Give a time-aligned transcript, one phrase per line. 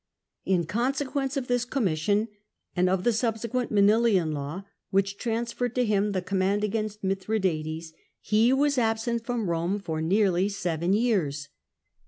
[0.45, 2.27] In consequence of this commission,
[2.75, 8.51] and of the subsequent Manilian Law, which transferred to him the command against Mithradates, he
[8.51, 11.49] was absent from Rome for nearly seven years.